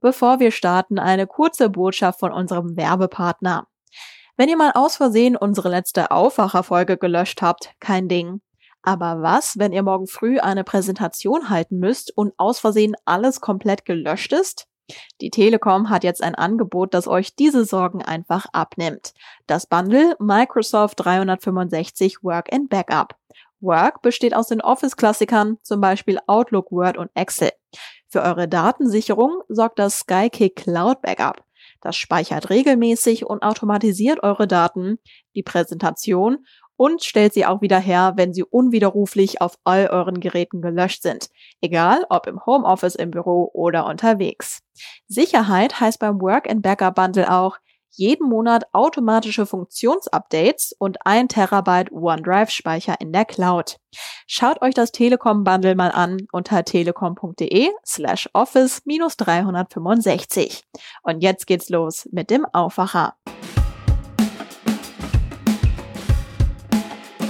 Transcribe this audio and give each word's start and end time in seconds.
Bevor 0.00 0.38
wir 0.38 0.52
starten, 0.52 0.98
eine 0.98 1.26
kurze 1.26 1.70
Botschaft 1.70 2.20
von 2.20 2.32
unserem 2.32 2.76
Werbepartner. 2.76 3.66
Wenn 4.36 4.48
ihr 4.48 4.56
mal 4.56 4.70
aus 4.74 4.96
Versehen 4.96 5.36
unsere 5.36 5.68
letzte 5.68 6.12
Aufwacherfolge 6.12 6.96
gelöscht 6.96 7.42
habt, 7.42 7.72
kein 7.80 8.08
Ding. 8.08 8.40
Aber 8.82 9.22
was, 9.22 9.58
wenn 9.58 9.72
ihr 9.72 9.82
morgen 9.82 10.06
früh 10.06 10.38
eine 10.38 10.62
Präsentation 10.62 11.50
halten 11.50 11.78
müsst 11.80 12.16
und 12.16 12.32
aus 12.36 12.60
Versehen 12.60 12.94
alles 13.04 13.40
komplett 13.40 13.84
gelöscht 13.84 14.32
ist? 14.32 14.68
Die 15.20 15.30
Telekom 15.30 15.90
hat 15.90 16.04
jetzt 16.04 16.22
ein 16.22 16.34
Angebot, 16.34 16.94
das 16.94 17.08
euch 17.08 17.34
diese 17.34 17.64
Sorgen 17.64 18.02
einfach 18.02 18.46
abnimmt. 18.52 19.12
Das 19.46 19.66
Bundle 19.66 20.16
Microsoft 20.20 21.00
365 21.00 22.22
Work 22.22 22.52
and 22.52 22.70
Backup. 22.70 23.16
Work 23.60 24.02
besteht 24.02 24.34
aus 24.34 24.46
den 24.46 24.60
Office-Klassikern, 24.60 25.58
zum 25.62 25.80
Beispiel 25.80 26.20
Outlook, 26.26 26.70
Word 26.70 26.96
und 26.96 27.10
Excel. 27.14 27.50
Für 28.08 28.22
eure 28.22 28.48
Datensicherung 28.48 29.42
sorgt 29.48 29.78
das 29.78 30.00
Skykick 30.00 30.56
Cloud 30.56 31.02
Backup. 31.02 31.44
Das 31.80 31.96
speichert 31.96 32.50
regelmäßig 32.50 33.26
und 33.26 33.42
automatisiert 33.42 34.22
eure 34.22 34.46
Daten, 34.48 34.98
die 35.34 35.42
Präsentation 35.42 36.46
und 36.76 37.02
stellt 37.02 37.34
sie 37.34 37.44
auch 37.44 37.60
wieder 37.60 37.78
her, 37.78 38.14
wenn 38.16 38.32
sie 38.32 38.44
unwiderruflich 38.44 39.40
auf 39.40 39.58
all 39.64 39.88
euren 39.88 40.20
Geräten 40.20 40.62
gelöscht 40.62 41.02
sind. 41.02 41.28
Egal 41.60 42.06
ob 42.08 42.26
im 42.26 42.46
Homeoffice, 42.46 42.94
im 42.94 43.10
Büro 43.10 43.50
oder 43.52 43.84
unterwegs. 43.84 44.60
Sicherheit 45.06 45.80
heißt 45.80 45.98
beim 45.98 46.20
Work 46.20 46.48
and 46.48 46.62
Backup 46.62 46.94
Bundle 46.94 47.30
auch, 47.32 47.58
jeden 47.90 48.28
Monat 48.28 48.64
automatische 48.72 49.46
Funktionsupdates 49.46 50.74
und 50.78 50.98
ein 51.04 51.28
Terabyte 51.28 51.90
OneDrive-Speicher 51.92 53.00
in 53.00 53.12
der 53.12 53.24
Cloud. 53.24 53.78
Schaut 54.26 54.62
euch 54.62 54.74
das 54.74 54.92
Telekom-Bundle 54.92 55.74
mal 55.74 55.90
an 55.90 56.26
unter 56.32 56.64
telekom.de 56.64 57.70
slash 57.84 58.28
office 58.32 58.82
365. 58.84 60.64
Und 61.02 61.22
jetzt 61.22 61.46
geht's 61.46 61.68
los 61.68 62.08
mit 62.12 62.30
dem 62.30 62.44
Aufwacher. 62.52 63.14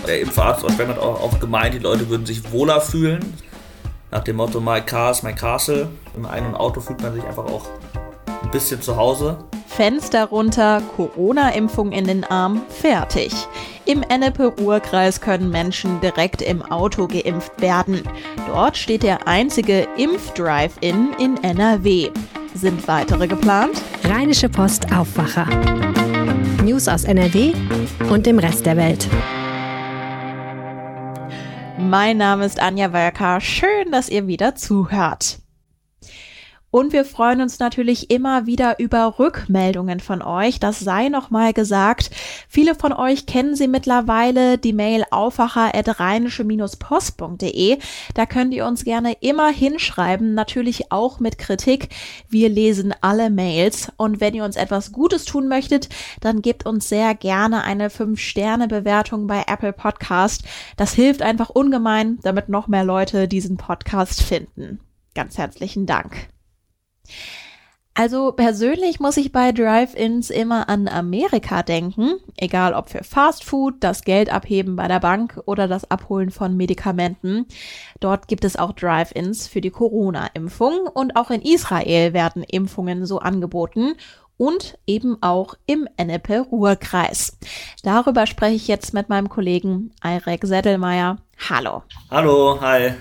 Der 0.06 0.20
Impfarzt 0.20 0.64
aus 0.64 0.75
Bremen 0.75 0.92
hat 0.92 0.98
auch, 0.98 1.20
auch 1.20 1.39
gemeint, 1.39 1.75
die 1.75 1.81
Leute 1.81 2.09
würden 2.09 2.25
sich 2.25 2.51
wohler 2.51 2.81
fühlen. 2.81 3.34
Nach 4.11 4.25
dem 4.25 4.36
Motto 4.36 4.59
My 4.59 4.81
Car 4.81 5.11
is 5.11 5.23
my 5.23 5.34
castle. 5.34 5.91
Im 6.17 6.25
eigenen 6.25 6.55
Auto 6.55 6.81
fühlt 6.81 7.03
man 7.03 7.12
sich 7.12 7.23
einfach 7.25 7.45
auch 7.45 7.67
ein 8.42 8.51
bisschen 8.51 8.81
zu 8.81 8.97
Hause. 8.97 9.45
Fenster 9.79 10.25
runter, 10.25 10.83
Corona-Impfung 10.97 11.93
in 11.93 12.05
den 12.05 12.25
Arm, 12.25 12.62
fertig. 12.69 13.33
Im 13.85 14.03
Ennepe-Ruhr-Kreis 14.03 15.20
können 15.20 15.51
Menschen 15.51 16.01
direkt 16.01 16.43
im 16.43 16.62
Auto 16.62 17.07
geimpft 17.07 17.61
werden. 17.61 18.03
Dort 18.48 18.77
steht 18.77 19.05
der 19.05 19.29
einzige 19.29 19.87
Impf-Drive-In 19.97 21.12
in 21.20 21.37
NRW. 21.45 22.11
Sind 22.55 22.89
weitere 22.89 23.29
geplant? 23.29 23.81
Rheinische 24.03 24.48
Post 24.48 24.93
Aufwacher. 24.93 25.47
News 26.65 26.89
aus 26.89 27.05
NRW 27.05 27.53
und 28.11 28.27
dem 28.27 28.41
Rest 28.41 28.67
der 28.67 28.77
Welt. 28.77 29.07
Mein 31.79 32.17
Name 32.17 32.47
ist 32.47 32.59
Anja 32.59 32.92
Wölker. 32.92 33.41
Schön, 33.41 33.92
dass 33.92 34.09
ihr 34.09 34.27
wieder 34.27 34.57
zuhört. 34.57 35.39
Und 36.70 36.92
wir 36.92 37.06
freuen 37.06 37.41
uns 37.41 37.58
natürlich 37.58 38.11
immer 38.11 38.44
wieder 38.44 38.78
über 38.78 39.19
Rückmeldungen 39.19 40.00
von 40.00 40.20
euch. 40.20 40.61
Das 40.61 40.80
sei 40.80 41.08
nochmal 41.08 41.55
gesagt. 41.55 42.11
Viele 42.47 42.74
von 42.74 42.92
euch 42.92 43.24
kennen 43.24 43.56
sie 43.56 43.69
mittlerweile, 43.69 44.58
die 44.58 44.74
Mail 44.74 45.05
aufwacher.rheinische-post.de. 45.11 47.78
Da 48.14 48.27
könnt 48.27 48.52
ihr 48.52 48.66
uns 48.66 48.84
gerne 48.84 49.14
immer 49.20 49.48
hinschreiben, 49.48 50.34
natürlich 50.34 50.92
auch 50.92 51.20
mit 51.20 51.39
Kritik. 51.39 51.89
Wir 52.28 52.50
lesen 52.50 52.94
alle 53.00 53.30
Mails. 53.30 53.91
Und 53.96 54.20
wenn 54.20 54.34
ihr 54.34 54.44
uns 54.44 54.56
etwas 54.56 54.92
Gutes 54.92 55.24
tun 55.24 55.48
möchtet, 55.48 55.89
dann 56.20 56.42
gebt 56.42 56.66
uns 56.66 56.91
sehr 56.91 57.14
gerne 57.14 57.64
eine 57.64 57.89
5-Sterne-Bewertung 57.89 59.27
bei 59.27 59.44
Apple 59.46 59.72
Podcast. 59.72 60.42
Das 60.77 60.92
hilft 60.92 61.23
einfach 61.23 61.48
ungemein, 61.48 62.18
damit 62.23 62.51
noch 62.51 62.68
mehr 62.68 62.84
Leute 62.84 63.27
diesen 63.27 63.57
Podcast 63.57 64.23
finden. 64.23 64.80
Ganz 65.14 65.39
herzlichen 65.39 65.86
Dank. 65.86 66.28
Also 67.98 68.30
persönlich 68.30 69.01
muss 69.01 69.17
ich 69.17 69.33
bei 69.33 69.51
Drive-ins 69.51 70.30
immer 70.30 70.69
an 70.69 70.86
Amerika 70.86 71.64
denken, 71.64 72.20
egal 72.36 72.73
ob 72.73 72.91
für 72.91 73.02
Fast 73.02 73.42
Food, 73.42 73.74
das 73.80 74.05
Geld 74.05 74.33
abheben 74.33 74.77
bei 74.77 74.86
der 74.86 75.01
Bank 75.01 75.41
oder 75.46 75.67
das 75.67 75.91
Abholen 75.91 76.30
von 76.30 76.57
Medikamenten. 76.57 77.46
Dort 77.98 78.29
gibt 78.29 78.45
es 78.45 78.55
auch 78.55 78.70
Drive-ins 78.70 79.48
für 79.48 79.61
die 79.61 79.70
Corona-Impfung 79.70 80.86
und 80.86 81.17
auch 81.17 81.33
in 81.33 81.42
Israel 81.42 82.13
werden 82.13 82.45
Impfungen 82.45 83.05
so 83.05 83.19
angeboten 83.19 83.95
und 84.36 84.79
eben 84.86 85.20
auch 85.20 85.55
im 85.67 85.89
Ennepe-Ruhr-Kreis. 85.96 87.36
Darüber 87.83 88.27
spreche 88.27 88.55
ich 88.55 88.69
jetzt 88.69 88.95
mit 88.95 89.08
meinem 89.08 89.29
Kollegen 89.29 89.90
Eirek 90.01 90.45
Seddelmeier. 90.45 91.17
Hallo. 91.51 91.83
Hallo, 92.13 92.61
hi. 92.61 92.95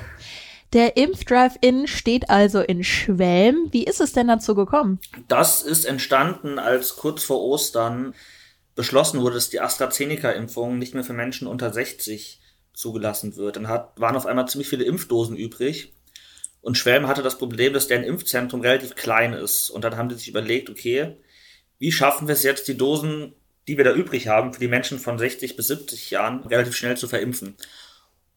Der 0.73 0.97
Impfdrive-In 0.97 1.87
steht 1.87 2.29
also 2.29 2.59
in 2.59 2.83
Schwelm. 2.83 3.69
Wie 3.71 3.85
ist 3.85 4.01
es 4.01 4.13
denn 4.13 4.27
dazu 4.27 4.53
gekommen? 4.53 4.99
Das 5.27 5.61
ist 5.61 5.85
entstanden, 5.85 6.59
als 6.59 6.97
kurz 6.97 7.23
vor 7.23 7.41
Ostern 7.41 8.13
beschlossen 8.75 9.21
wurde, 9.21 9.35
dass 9.35 9.49
die 9.49 9.61
AstraZeneca-Impfung 9.61 10.77
nicht 10.77 10.93
mehr 10.93 11.03
für 11.03 11.13
Menschen 11.13 11.47
unter 11.47 11.71
60 11.71 12.41
zugelassen 12.73 13.35
wird. 13.37 13.55
Dann 13.55 13.67
hat, 13.69 13.99
waren 13.99 14.15
auf 14.15 14.25
einmal 14.25 14.47
ziemlich 14.47 14.69
viele 14.69 14.83
Impfdosen 14.83 15.37
übrig. 15.37 15.93
Und 16.61 16.77
Schwelm 16.77 17.07
hatte 17.07 17.23
das 17.23 17.37
Problem, 17.37 17.73
dass 17.73 17.87
deren 17.87 18.03
Impfzentrum 18.03 18.61
relativ 18.61 18.95
klein 18.95 19.33
ist. 19.33 19.69
Und 19.69 19.83
dann 19.83 19.95
haben 19.95 20.09
sie 20.09 20.17
sich 20.17 20.27
überlegt, 20.27 20.69
okay, 20.69 21.15
wie 21.79 21.91
schaffen 21.91 22.27
wir 22.27 22.33
es 22.33 22.43
jetzt, 22.43 22.67
die 22.67 22.77
Dosen, 22.77 23.33
die 23.67 23.77
wir 23.77 23.85
da 23.85 23.93
übrig 23.93 24.27
haben, 24.27 24.53
für 24.53 24.59
die 24.59 24.67
Menschen 24.67 24.99
von 24.99 25.17
60 25.17 25.55
bis 25.55 25.67
70 25.67 26.11
Jahren 26.11 26.45
relativ 26.45 26.75
schnell 26.75 26.97
zu 26.97 27.07
verimpfen? 27.07 27.55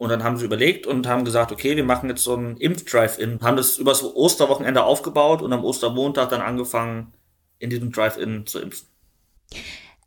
Und 0.01 0.09
dann 0.09 0.25
haben 0.25 0.39
sie 0.39 0.47
überlegt 0.47 0.87
und 0.87 1.07
haben 1.07 1.27
gesagt, 1.27 1.53
okay, 1.53 1.77
wir 1.77 1.85
machen 1.85 2.09
jetzt 2.09 2.25
so 2.25 2.33
einen 2.33 2.57
Impf-Drive-In. 2.57 3.39
Haben 3.43 3.59
das 3.59 3.77
übers 3.77 4.03
Osterwochenende 4.03 4.83
aufgebaut 4.83 5.43
und 5.43 5.53
am 5.53 5.63
Ostermontag 5.63 6.31
dann 6.31 6.41
angefangen, 6.41 7.13
in 7.59 7.69
diesem 7.69 7.93
Drive-In 7.93 8.47
zu 8.47 8.61
impfen. 8.61 8.89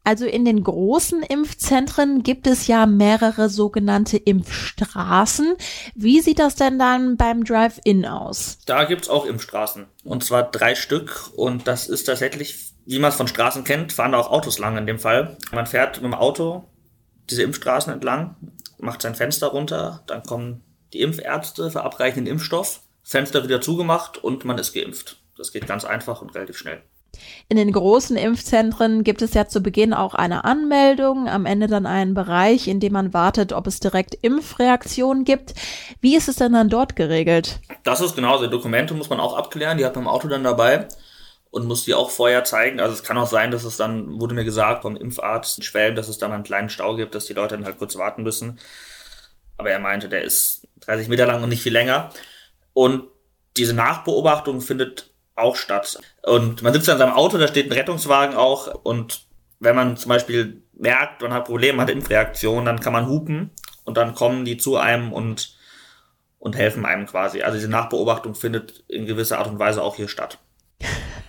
Also 0.04 0.26
in 0.26 0.46
den 0.46 0.64
großen 0.64 1.22
Impfzentren 1.22 2.24
gibt 2.24 2.48
es 2.48 2.66
ja 2.66 2.88
mehrere 2.88 3.50
sogenannte 3.50 4.18
Impfstraßen. 4.18 5.54
Wie 5.94 6.22
sieht 6.22 6.40
das 6.40 6.56
denn 6.56 6.80
dann 6.80 7.16
beim 7.16 7.44
Drive-In 7.44 8.08
aus? 8.08 8.58
Da 8.66 8.86
gibt's 8.86 9.10
auch 9.10 9.28
Impfstraßen. 9.28 9.86
Und 10.04 10.24
zwar 10.24 10.50
drei 10.50 10.74
Stück. 10.74 11.30
Und 11.36 11.68
das 11.68 11.88
ist 11.88 12.06
tatsächlich, 12.06 12.74
wie 12.88 12.98
man 12.98 13.10
es 13.10 13.16
von 13.16 13.28
Straßen 13.28 13.64
kennt, 13.64 13.94
fahren 13.94 14.14
da 14.14 14.18
auch 14.18 14.31
Autos 14.31 14.58
lang 14.58 14.75
in 14.75 14.88
dem 14.88 14.98
Fall. 14.98 15.38
Man 15.52 15.68
fährt 15.68 15.98
mit 15.98 16.06
dem 16.06 16.16
Auto 16.16 16.64
diese 17.30 17.44
Impfstraßen 17.44 17.94
entlang 17.94 18.36
macht 18.78 19.01
sein 19.01 19.16
Fenster 19.16 19.47
runter, 19.47 20.03
dann 20.07 20.23
kommen 20.23 20.63
die 20.94 21.01
Impfärzte, 21.01 21.72
verabreichen 21.72 22.25
den 22.25 22.34
Impfstoff, 22.34 22.81
Fenster 23.03 23.44
wieder 23.44 23.61
zugemacht 23.61 24.23
und 24.23 24.45
man 24.45 24.57
ist 24.57 24.73
geimpft. 24.73 25.17
Das 25.38 25.51
geht 25.51 25.67
ganz 25.67 25.84
einfach 25.84 26.22
und 26.22 26.35
relativ 26.35 26.57
schnell. 26.57 26.81
In 27.47 27.57
den 27.57 27.72
großen 27.72 28.17
Impfzentren 28.17 29.03
gibt 29.03 29.22
es 29.22 29.33
ja 29.35 29.47
zu 29.47 29.62
Beginn 29.62 29.94
auch 29.94 30.16
eine 30.16 30.45
Anmeldung, 30.45 31.28
am 31.28 31.45
Ende 31.45 31.67
dann 31.67 31.85
einen 31.85 32.16
Bereich, 32.16 32.67
in 32.67 32.79
dem 32.79 32.94
man 32.94 33.13
wartet, 33.13 33.53
ob 33.53 33.67
es 33.67 33.79
direkt 33.79 34.16
Impfreaktionen 34.16 35.23
gibt. 35.23 35.53
Wie 36.01 36.16
ist 36.16 36.28
es 36.28 36.38
denn 36.38 36.53
dann 36.53 36.69
dort 36.69 36.95
geregelt? 36.95 37.59
Das 37.83 38.01
ist 38.01 38.16
genauso. 38.16 38.47
Dokumente 38.47 38.95
muss 38.95 39.09
man 39.09 39.19
auch 39.19 39.38
abklären, 39.38 39.78
die 39.78 39.85
hat 39.85 39.95
man 39.95 40.06
im 40.06 40.09
Auto 40.09 40.28
dann 40.28 40.44
dabei 40.44 40.88
und 41.53 41.68
muss 41.68 41.86
die 41.86 41.94
auch 41.94 42.09
vorher 42.09 42.44
zeigen. 42.44 42.80
Also 42.80 42.96
es 42.96 43.03
kann 43.03 43.16
auch 43.16 43.28
sein, 43.28 43.52
dass 43.52 43.64
es 43.64 43.78
dann, 43.78 44.19
wurde 44.19 44.34
mir 44.34 44.44
gesagt 44.44 44.81
vom 44.81 44.96
Impfarzt 44.96 45.59
in 45.59 45.64
Schwelm, 45.64 45.96
dass 45.96 46.08
es 46.08 46.18
dann 46.18 46.31
einen 46.31 46.44
kleinen 46.44 46.69
Stau 46.69 46.96
gibt, 46.96 47.14
dass 47.14 47.25
die 47.25 47.34
Leute 47.34 47.56
dann 47.56 47.66
halt 47.66 47.78
kurz 47.78 47.96
warten 47.96 48.24
müssen. 48.24 48.58
Aber 49.58 49.69
er 49.69 49.78
meinte, 49.78 50.09
der 50.09 50.24
ist 50.24 50.68
30 50.80 51.09
Meter 51.09 51.28
lang 51.28 51.44
und 51.44 51.50
nicht 51.50 51.62
viel 51.62 51.72
länger. 51.72 52.09
Und 52.74 53.03
diese 53.56 53.75
Nachbeobachtung 53.75 54.62
findet 54.62 55.13
auch 55.36 55.56
statt. 55.56 56.00
Und 56.24 56.63
man 56.63 56.74
sitzt 56.74 56.88
dann 56.88 56.95
in 56.95 57.01
seinem 57.01 57.13
Auto, 57.13 57.38
da 57.38 57.48
steht 57.48 57.68
ein 57.68 57.77
Rettungswagen 57.77 58.36
auch. 58.36 58.74
Und 58.74 59.27
wenn 59.60 59.75
man 59.75 59.95
zum 59.95 60.10
Beispiel 60.10 60.63
merkt, 60.74 61.22
man 61.22 61.33
hat 61.33 61.45
Probleme, 61.45 61.77
man 61.77 61.86
hat 61.86 61.94
Impfreaktionen, 61.94 62.66
dann 62.66 62.80
kann 62.80 62.94
man 62.94 63.07
hupen 63.07 63.51
und 63.83 63.98
dann 63.98 64.16
kommen 64.16 64.44
die 64.44 64.57
zu 64.57 64.77
einem 64.77 65.13
und, 65.13 65.56
und 66.39 66.56
helfen 66.56 66.83
einem 66.83 67.06
quasi. 67.06 67.44
Also 67.44 67.57
diese 67.60 67.69
Nachbeobachtung 67.69 68.33
findet 68.33 68.83
in 68.88 69.06
gewisser 69.06 69.38
Art 69.38 69.50
und 69.50 69.60
Weise 69.60 69.83
auch 69.83 69.98
hier 69.98 70.07
statt. 70.07 70.39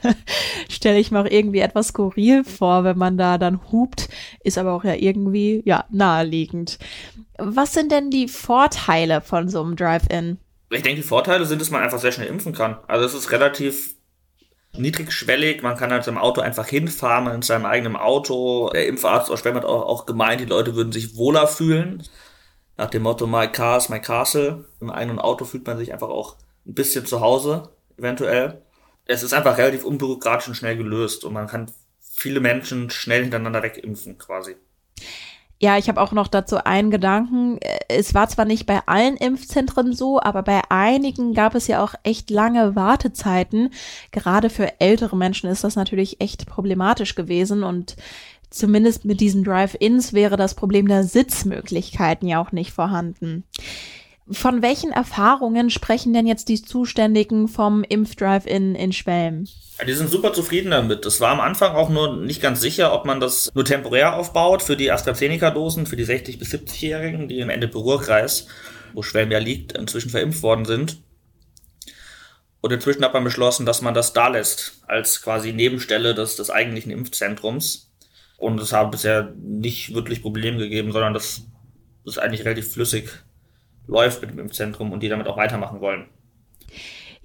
stelle 0.69 0.99
ich 0.99 1.11
mir 1.11 1.21
auch 1.21 1.31
irgendwie 1.31 1.61
etwas 1.61 1.89
skurril 1.89 2.45
vor, 2.45 2.85
wenn 2.85 2.99
man 2.99 3.19
da 3.19 3.39
dann 3.39 3.61
hupt, 3.73 4.09
ist 4.43 4.59
aber 4.59 4.73
auch 4.73 4.85
ja 4.85 4.95
irgendwie, 4.95 5.63
ja, 5.65 5.85
naheliegend. 5.91 6.79
Was 7.39 7.73
sind 7.73 7.91
denn 7.91 8.11
die 8.11 8.29
Vorteile 8.29 9.21
von 9.21 9.49
so 9.49 9.63
einem 9.63 9.77
Drive-In? 9.77 10.39
Ich 10.71 10.83
denke, 10.83 11.03
die 11.03 11.07
Vorteile 11.07 11.47
sind, 11.47 11.61
dass 11.61 11.71
man 11.71 11.83
einfach 11.83 11.99
sehr 11.99 12.13
schnell 12.13 12.29
impfen 12.29 12.53
kann. 12.53 12.79
Also 12.89 13.07
es 13.07 13.15
ist 13.15 13.31
relativ 13.31 13.95
niedrigschwellig, 14.77 15.63
man 15.63 15.77
kann 15.77 15.93
halt 15.93 16.07
im 16.09 16.19
Auto 16.19 16.41
einfach 16.41 16.67
hinfahren, 16.67 17.33
in 17.33 17.43
seinem 17.43 17.65
eigenen 17.65 17.97
Auto. 17.97 18.71
Der 18.71 18.87
Impfarzt 18.89 19.31
aus 19.31 19.41
Schwem 19.41 19.55
hat 19.55 19.65
auch, 19.65 19.83
auch 19.83 20.07
gemeint, 20.07 20.41
die 20.41 20.47
Leute 20.47 20.75
würden 20.75 20.93
sich 20.93 21.17
wohler 21.17 21.47
fühlen. 21.47 22.03
Nach 22.77 22.91
dem 22.91 23.03
Motto, 23.03 23.27
my 23.27 23.47
car 23.47 23.77
is 23.77 23.89
my 23.89 24.01
castle. 24.01 24.65
Im 24.81 24.91
eigenen 24.91 25.21
Auto 25.21 25.45
fühlt 25.45 25.67
man 25.67 25.79
sich 25.79 25.93
einfach 25.93 26.09
auch 26.09 26.37
ein 26.67 26.75
bisschen 26.75 27.07
zu 27.07 27.21
Hause, 27.21 27.71
eventuell. 27.97 28.64
Es 29.07 29.23
ist 29.23 29.33
einfach 29.33 29.59
relativ 29.59 29.85
unbürokratisch 29.85 30.49
und 30.49 30.55
schnell 30.55 30.77
gelöst 30.77 31.25
und 31.25 31.33
man 31.33 31.47
kann 31.47 31.71
viele 32.01 32.41
Menschen 32.41 32.91
schnell 32.91 33.23
hintereinander 33.23 33.63
wegimpfen 33.63 34.19
quasi. 34.19 34.57
Ja, 35.61 35.79
ich 35.79 35.89
habe 35.89 36.01
auch 36.01 36.13
noch 36.13 36.29
dazu 36.29 36.63
einen 36.65 36.91
Gedanken. 36.91 37.59
Es 37.89 38.13
war 38.13 38.29
zwar 38.29 38.45
nicht 38.45 38.67
bei 38.67 38.81
allen 38.87 39.17
Impfzentren 39.17 39.95
so, 39.95 40.21
aber 40.21 40.43
bei 40.43 40.61
einigen 40.69 41.33
gab 41.33 41.55
es 41.55 41.69
ja 41.69 41.83
auch 41.83 41.95
echt 42.03 42.29
lange 42.29 42.77
Wartezeiten. 42.77 43.71
Gerade 44.11 44.51
für 44.51 44.81
ältere 44.81 45.17
Menschen 45.17 45.49
ist 45.49 45.65
das 45.65 45.77
natürlich 45.77 46.21
echt 46.21 46.47
problematisch 46.47 47.15
gewesen 47.15 47.63
und 47.63 47.97
zumindest 48.51 49.05
mit 49.05 49.21
diesen 49.21 49.45
Drive-ins 49.45 50.13
wäre 50.13 50.37
das 50.37 50.55
Problem 50.55 50.87
der 50.89 51.05
Sitzmöglichkeiten 51.05 52.29
ja 52.29 52.43
auch 52.43 52.53
nicht 52.53 52.73
vorhanden. 52.73 53.45
Von 54.31 54.63
welchen 54.63 54.91
Erfahrungen 54.91 55.69
sprechen 55.69 56.15
denn 56.15 56.27
jetzt 56.27 56.49
die 56.49 56.63
Zuständigen 56.63 57.47
vom 57.47 57.85
Impfdrive-In 57.85 58.75
in 58.75 58.93
Schwelm? 58.95 59.47
Die 59.87 59.93
sind 59.93 60.11
super 60.11 60.33
zufrieden 60.33 60.71
damit. 60.71 61.05
Das 61.05 61.21
war 61.21 61.31
am 61.31 61.41
Anfang 61.41 61.75
auch 61.75 61.91
nur 61.91 62.17
nicht 62.17 62.41
ganz 62.41 62.63
sicher, 62.63 62.95
ob 62.95 63.05
man 63.05 63.21
das 63.21 63.51
nur 63.55 63.67
temporär 63.67 64.17
aufbaut 64.17 64.63
für 64.63 64.79
die 64.79 64.91
AstraZeneca-Dosen, 64.91 65.87
für 65.87 65.97
die 65.97 66.07
60- 66.07 66.39
bis 66.39 66.55
70-Jährigen, 66.55 67.29
die 67.29 67.41
im 67.41 67.51
Ende-Ruhrkreis, 67.51 68.47
wo 68.95 69.03
Schwelm 69.03 69.31
ja 69.31 69.39
liegt, 69.39 69.73
inzwischen 69.73 70.09
verimpft 70.09 70.43
worden 70.43 70.65
sind. 70.65 71.03
Und 72.63 72.73
inzwischen 72.73 73.05
hat 73.05 73.13
man 73.13 73.25
beschlossen, 73.25 73.67
dass 73.67 73.83
man 73.83 73.93
das 73.93 74.15
da 74.15 74.29
lässt, 74.29 74.81
als 74.87 75.21
quasi 75.21 75.53
Nebenstelle 75.53 76.15
des, 76.15 76.37
des 76.37 76.49
eigentlichen 76.49 76.93
Impfzentrums. 76.93 77.93
Und 78.39 78.59
es 78.59 78.73
hat 78.73 78.91
bisher 78.91 79.35
nicht 79.37 79.93
wirklich 79.93 80.23
Probleme 80.23 80.57
gegeben, 80.57 80.93
sondern 80.93 81.13
das 81.13 81.43
ist 82.07 82.19
eigentlich 82.19 82.47
relativ 82.47 82.73
flüssig 82.73 83.24
läuft 83.87 84.21
mit 84.21 84.31
dem 84.31 84.39
Impfzentrum 84.39 84.93
und 84.93 85.03
die 85.03 85.09
damit 85.09 85.27
auch 85.27 85.37
weitermachen 85.37 85.81
wollen. 85.81 86.07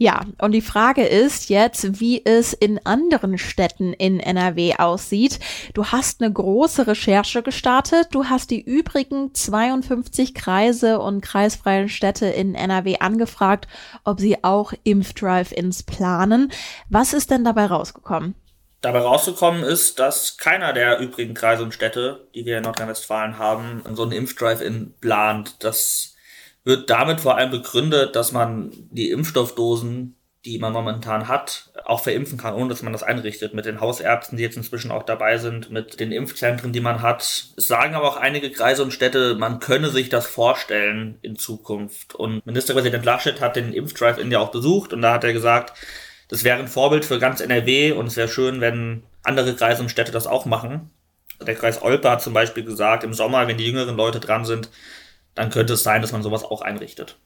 Ja, 0.01 0.21
und 0.41 0.53
die 0.53 0.61
Frage 0.61 1.05
ist 1.05 1.49
jetzt, 1.49 1.99
wie 1.99 2.25
es 2.25 2.53
in 2.53 2.79
anderen 2.85 3.37
Städten 3.37 3.91
in 3.91 4.21
NRW 4.21 4.75
aussieht. 4.77 5.39
Du 5.73 5.87
hast 5.87 6.21
eine 6.21 6.31
große 6.31 6.87
Recherche 6.87 7.43
gestartet. 7.43 8.07
Du 8.11 8.23
hast 8.23 8.49
die 8.49 8.61
übrigen 8.61 9.33
52 9.33 10.33
Kreise 10.33 10.99
und 10.99 11.19
kreisfreien 11.19 11.89
Städte 11.89 12.27
in 12.27 12.55
NRW 12.55 12.99
angefragt, 12.99 13.67
ob 14.05 14.21
sie 14.21 14.41
auch 14.41 14.71
Impfdrive-ins 14.85 15.83
planen. 15.83 16.49
Was 16.87 17.11
ist 17.11 17.29
denn 17.29 17.43
dabei 17.43 17.65
rausgekommen? 17.65 18.35
Dabei 18.79 18.99
rausgekommen 18.99 19.63
ist, 19.63 19.99
dass 19.99 20.37
keiner 20.37 20.71
der 20.71 20.99
übrigen 20.99 21.33
Kreise 21.33 21.63
und 21.63 21.73
Städte, 21.73 22.29
die 22.33 22.45
wir 22.45 22.59
in 22.59 22.63
Nordrhein-Westfalen 22.63 23.37
haben, 23.37 23.83
so 23.93 24.03
einen 24.03 24.13
Impfdrive-in 24.13 24.93
plant. 25.01 25.61
Das 25.61 26.15
wird 26.63 26.89
damit 26.89 27.21
vor 27.21 27.37
allem 27.37 27.51
begründet, 27.51 28.15
dass 28.15 28.31
man 28.31 28.71
die 28.91 29.09
Impfstoffdosen, 29.11 30.15
die 30.45 30.57
man 30.57 30.71
momentan 30.71 31.27
hat, 31.27 31.71
auch 31.85 32.01
verimpfen 32.01 32.37
kann, 32.37 32.53
ohne 32.53 32.69
dass 32.69 32.81
man 32.81 32.93
das 32.93 33.03
einrichtet. 33.03 33.53
Mit 33.53 33.65
den 33.65 33.81
Hausärzten, 33.81 34.37
die 34.37 34.43
jetzt 34.43 34.55
inzwischen 34.55 34.91
auch 34.91 35.03
dabei 35.03 35.37
sind, 35.37 35.69
mit 35.69 35.99
den 35.99 36.11
Impfzentren, 36.11 36.71
die 36.71 36.79
man 36.79 37.01
hat. 37.01 37.21
Es 37.21 37.67
sagen 37.67 37.93
aber 37.95 38.07
auch 38.07 38.17
einige 38.17 38.51
Kreise 38.51 38.83
und 38.83 38.93
Städte, 38.93 39.35
man 39.35 39.59
könne 39.59 39.89
sich 39.89 40.09
das 40.09 40.27
vorstellen 40.27 41.17
in 41.21 41.35
Zukunft. 41.35 42.15
Und 42.15 42.45
Ministerpräsident 42.45 43.03
Laschet 43.03 43.41
hat 43.41 43.57
den 43.57 43.73
Impfdrive-In 43.73 44.31
ja 44.31 44.39
auch 44.39 44.51
besucht 44.51 44.93
und 44.93 45.01
da 45.01 45.13
hat 45.13 45.23
er 45.23 45.33
gesagt, 45.33 45.77
das 46.29 46.43
wäre 46.43 46.59
ein 46.59 46.67
Vorbild 46.67 47.05
für 47.05 47.19
ganz 47.19 47.41
NRW 47.41 47.91
und 47.91 48.07
es 48.07 48.15
wäre 48.15 48.29
schön, 48.29 48.61
wenn 48.61 49.03
andere 49.23 49.55
Kreise 49.55 49.81
und 49.81 49.89
Städte 49.89 50.11
das 50.11 50.27
auch 50.27 50.45
machen. 50.45 50.91
Der 51.45 51.55
Kreis 51.55 51.81
Olpe 51.81 52.09
hat 52.09 52.21
zum 52.21 52.33
Beispiel 52.33 52.63
gesagt, 52.63 53.03
im 53.03 53.13
Sommer, 53.13 53.47
wenn 53.47 53.57
die 53.57 53.65
jüngeren 53.65 53.97
Leute 53.97 54.19
dran 54.19 54.45
sind, 54.45 54.69
dann 55.35 55.49
könnte 55.49 55.73
es 55.73 55.83
sein, 55.83 56.01
dass 56.01 56.11
man 56.11 56.23
sowas 56.23 56.43
auch 56.43 56.61
einrichtet. 56.61 57.17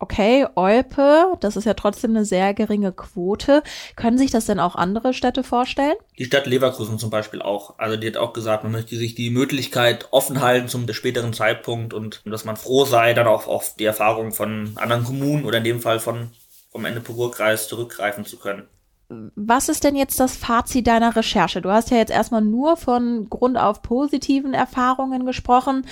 Okay, 0.00 0.46
Olpe, 0.56 1.36
das 1.40 1.56
ist 1.56 1.64
ja 1.64 1.74
trotzdem 1.74 2.10
eine 2.10 2.24
sehr 2.24 2.52
geringe 2.52 2.92
Quote. 2.92 3.62
Können 3.96 4.18
sich 4.18 4.30
das 4.30 4.44
denn 4.44 4.58
auch 4.58 4.74
andere 4.74 5.14
Städte 5.14 5.44
vorstellen? 5.44 5.94
Die 6.18 6.24
Stadt 6.24 6.46
Leverkusen 6.46 6.98
zum 6.98 7.10
Beispiel 7.10 7.40
auch. 7.40 7.78
Also 7.78 7.96
die 7.96 8.08
hat 8.08 8.16
auch 8.16 8.32
gesagt, 8.32 8.64
man 8.64 8.72
möchte 8.72 8.96
sich 8.96 9.14
die 9.14 9.30
Möglichkeit 9.30 10.08
offen 10.10 10.42
halten 10.42 10.68
zum 10.68 10.92
späteren 10.92 11.32
Zeitpunkt 11.32 11.94
und 11.94 12.22
dass 12.26 12.44
man 12.44 12.56
froh 12.56 12.84
sei, 12.84 13.14
dann 13.14 13.28
auch 13.28 13.46
auf 13.46 13.76
die 13.76 13.84
Erfahrung 13.84 14.32
von 14.32 14.72
anderen 14.76 15.04
Kommunen 15.04 15.44
oder 15.44 15.58
in 15.58 15.64
dem 15.64 15.80
Fall 15.80 16.00
von 16.00 16.30
vom 16.72 16.84
Ende-Purur-Kreis 16.84 17.68
zurückgreifen 17.68 18.24
zu 18.24 18.36
können. 18.36 18.64
Was 19.08 19.68
ist 19.68 19.84
denn 19.84 19.94
jetzt 19.94 20.18
das 20.18 20.36
Fazit 20.36 20.88
deiner 20.88 21.14
Recherche? 21.14 21.62
Du 21.62 21.70
hast 21.70 21.90
ja 21.90 21.98
jetzt 21.98 22.10
erstmal 22.10 22.42
nur 22.42 22.76
von 22.76 23.30
Grund 23.30 23.56
auf 23.56 23.80
positiven 23.80 24.54
Erfahrungen 24.54 25.24
gesprochen 25.24 25.86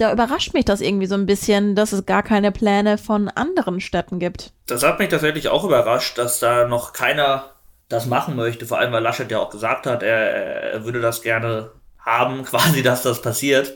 da 0.00 0.12
überrascht 0.12 0.54
mich 0.54 0.64
das 0.64 0.80
irgendwie 0.80 1.06
so 1.06 1.14
ein 1.14 1.26
bisschen, 1.26 1.74
dass 1.74 1.92
es 1.92 2.06
gar 2.06 2.22
keine 2.22 2.52
Pläne 2.52 2.96
von 2.96 3.28
anderen 3.28 3.80
Städten 3.80 4.18
gibt. 4.18 4.52
Das 4.66 4.82
hat 4.82 4.98
mich 4.98 5.10
tatsächlich 5.10 5.48
auch 5.48 5.64
überrascht, 5.64 6.16
dass 6.16 6.40
da 6.40 6.66
noch 6.66 6.92
keiner 6.92 7.50
das 7.88 8.06
machen 8.06 8.36
möchte, 8.36 8.66
vor 8.66 8.78
allem 8.78 8.92
weil 8.92 9.02
Laschet 9.02 9.30
ja 9.30 9.40
auch 9.40 9.50
gesagt 9.50 9.86
hat, 9.86 10.02
er, 10.02 10.72
er 10.72 10.84
würde 10.84 11.00
das 11.00 11.22
gerne 11.22 11.72
haben, 11.98 12.44
quasi, 12.44 12.82
dass 12.82 13.02
das 13.02 13.20
passiert 13.20 13.74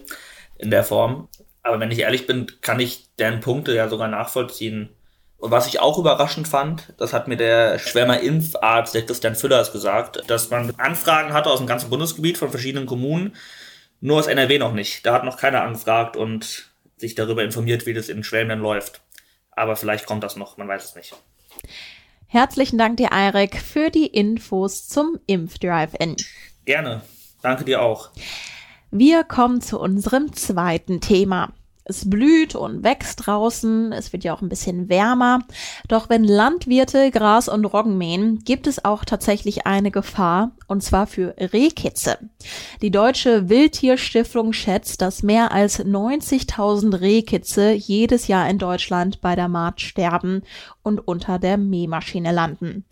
in 0.56 0.70
der 0.70 0.84
Form. 0.84 1.28
Aber 1.62 1.80
wenn 1.80 1.90
ich 1.90 1.98
ehrlich 1.98 2.26
bin, 2.26 2.46
kann 2.60 2.80
ich 2.80 3.08
deren 3.18 3.40
Punkte 3.40 3.74
ja 3.74 3.88
sogar 3.88 4.08
nachvollziehen. 4.08 4.90
Und 5.36 5.50
was 5.50 5.66
ich 5.66 5.80
auch 5.80 5.98
überraschend 5.98 6.48
fand, 6.48 6.94
das 6.96 7.12
hat 7.12 7.28
mir 7.28 7.36
der 7.36 7.78
Schwärmer 7.78 8.20
Impfarzt, 8.20 8.94
der 8.94 9.04
Christian 9.04 9.34
Füllers 9.34 9.72
gesagt, 9.72 10.22
dass 10.28 10.48
man 10.48 10.72
Anfragen 10.78 11.34
hatte 11.34 11.50
aus 11.50 11.58
dem 11.58 11.66
ganzen 11.66 11.90
Bundesgebiet 11.90 12.38
von 12.38 12.50
verschiedenen 12.50 12.86
Kommunen, 12.86 13.34
nur 14.04 14.18
aus 14.18 14.26
NRW 14.26 14.58
noch 14.58 14.74
nicht. 14.74 15.06
Da 15.06 15.14
hat 15.14 15.24
noch 15.24 15.38
keiner 15.38 15.62
angefragt 15.62 16.14
und 16.14 16.70
sich 16.98 17.14
darüber 17.14 17.42
informiert, 17.42 17.86
wie 17.86 17.94
das 17.94 18.10
in 18.10 18.22
Schwelm 18.22 18.50
dann 18.50 18.60
läuft. 18.60 19.00
Aber 19.50 19.76
vielleicht 19.76 20.04
kommt 20.04 20.22
das 20.22 20.36
noch, 20.36 20.58
man 20.58 20.68
weiß 20.68 20.84
es 20.84 20.94
nicht. 20.94 21.14
Herzlichen 22.26 22.76
Dank 22.76 22.98
dir, 22.98 23.14
Eirik, 23.14 23.56
für 23.56 23.88
die 23.88 24.06
Infos 24.06 24.88
zum 24.88 25.18
Impfdrive-In. 25.26 26.16
Gerne. 26.66 27.00
Danke 27.40 27.64
dir 27.64 27.80
auch. 27.80 28.10
Wir 28.90 29.24
kommen 29.24 29.62
zu 29.62 29.80
unserem 29.80 30.34
zweiten 30.34 31.00
Thema. 31.00 31.54
Es 31.86 32.08
blüht 32.08 32.54
und 32.54 32.82
wächst 32.82 33.26
draußen, 33.26 33.92
es 33.92 34.14
wird 34.14 34.24
ja 34.24 34.34
auch 34.34 34.40
ein 34.40 34.48
bisschen 34.48 34.88
wärmer. 34.88 35.40
Doch 35.86 36.08
wenn 36.08 36.24
Landwirte 36.24 37.10
Gras 37.10 37.46
und 37.46 37.66
Roggen 37.66 37.98
mähen, 37.98 38.38
gibt 38.38 38.66
es 38.66 38.86
auch 38.86 39.04
tatsächlich 39.04 39.66
eine 39.66 39.90
Gefahr, 39.90 40.52
und 40.66 40.82
zwar 40.82 41.06
für 41.06 41.34
Rehkitze. 41.38 42.18
Die 42.80 42.90
Deutsche 42.90 43.50
Wildtierstiftung 43.50 44.54
schätzt, 44.54 45.02
dass 45.02 45.22
mehr 45.22 45.52
als 45.52 45.84
90.000 45.84 47.02
Rehkitze 47.02 47.72
jedes 47.72 48.28
Jahr 48.28 48.48
in 48.48 48.58
Deutschland 48.58 49.20
bei 49.20 49.36
der 49.36 49.48
Maat 49.48 49.82
sterben 49.82 50.42
und 50.82 51.06
unter 51.06 51.38
der 51.38 51.58
Mähmaschine 51.58 52.32
landen. 52.32 52.86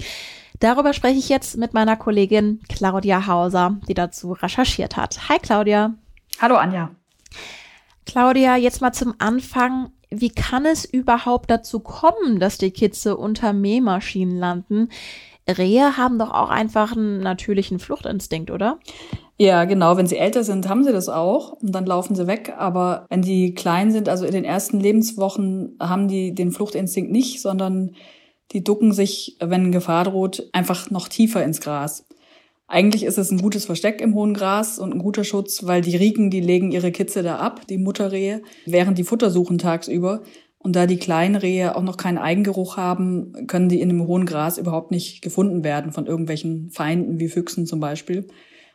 Darüber 0.61 0.93
spreche 0.93 1.19
ich 1.19 1.31
jetzt 1.31 1.57
mit 1.57 1.73
meiner 1.73 1.97
Kollegin 1.97 2.61
Claudia 2.69 3.27
Hauser, 3.27 3.81
die 3.89 3.95
dazu 3.95 4.33
recherchiert 4.33 4.99
hat. 4.99 5.31
Hi 5.31 5.39
Claudia. 5.39 5.95
Hallo 6.41 6.57
Anja. 6.57 6.91
Claudia, 8.07 8.57
jetzt 8.57 8.81
mal 8.81 8.93
zum 8.93 9.15
Anfang. 9.19 9.91
Wie 10.11 10.31
kann 10.31 10.67
es 10.67 10.85
überhaupt 10.85 11.51
dazu 11.51 11.81
kommen, 11.81 12.39
dass 12.39 12.59
die 12.59 12.71
Kitze 12.71 13.17
unter 13.17 13.53
Mähmaschinen 13.53 14.37
landen? 14.37 14.89
Rehe 15.49 15.97
haben 15.97 16.19
doch 16.19 16.31
auch 16.31 16.51
einfach 16.51 16.93
einen 16.93 17.21
natürlichen 17.21 17.79
Fluchtinstinkt, 17.79 18.51
oder? 18.51 18.79
Ja, 19.39 19.65
genau. 19.65 19.97
Wenn 19.97 20.07
sie 20.07 20.19
älter 20.19 20.45
sind, 20.45 20.69
haben 20.69 20.85
sie 20.85 20.93
das 20.93 21.09
auch 21.09 21.53
und 21.53 21.73
dann 21.73 21.87
laufen 21.87 22.15
sie 22.15 22.27
weg. 22.27 22.55
Aber 22.57 23.07
wenn 23.09 23.23
die 23.23 23.55
klein 23.55 23.91
sind, 23.91 24.09
also 24.09 24.25
in 24.25 24.33
den 24.33 24.45
ersten 24.45 24.79
Lebenswochen, 24.79 25.77
haben 25.81 26.07
die 26.07 26.35
den 26.35 26.53
Fluchtinstinkt 26.53 27.11
nicht, 27.11 27.41
sondern 27.41 27.97
die 28.53 28.63
ducken 28.63 28.93
sich, 28.93 29.37
wenn 29.41 29.73
Gefahr 29.73 30.05
droht, 30.05 30.49
einfach 30.53 30.91
noch 30.91 31.09
tiefer 31.09 31.43
ins 31.43 31.61
Gras. 31.61 32.07
Eigentlich 32.73 33.05
ist 33.05 33.19
es 33.19 33.31
ein 33.31 33.37
gutes 33.37 33.67
Versteck 33.67 34.01
im 34.01 34.15
hohen 34.15 34.33
Gras 34.33 34.79
und 34.79 34.95
ein 34.95 34.99
guter 34.99 35.25
Schutz, 35.25 35.67
weil 35.67 35.83
die 35.83 35.95
Rieken, 35.95 36.31
die 36.31 36.41
legen 36.41 36.73
ihre 36.73 36.91
Kitze 36.91 37.23
da 37.23 37.37
ab, 37.37 37.67
die 37.67 37.77
Mutterrehe, 37.77 38.41
während 38.65 38.97
die 38.97 39.05
Futter 39.05 39.31
suchen 39.31 39.59
tagsüber. 39.59 40.23
Und 40.57 40.75
da 40.75 40.87
die 40.87 40.97
kleinen 40.97 41.37
Rehe 41.37 41.77
auch 41.77 41.83
noch 41.83 41.99
keinen 41.99 42.17
Eigengeruch 42.17 42.79
haben, 42.79 43.47
können 43.47 43.69
die 43.69 43.83
in 43.83 43.91
dem 43.91 44.07
hohen 44.07 44.25
Gras 44.25 44.57
überhaupt 44.57 44.91
nicht 44.91 45.21
gefunden 45.21 45.65
werden 45.65 45.93
von 45.93 46.07
irgendwelchen 46.07 46.71
Feinden 46.71 47.21
wie 47.21 47.29
Füchsen 47.29 47.67
zum 47.67 47.79
Beispiel. 47.79 48.27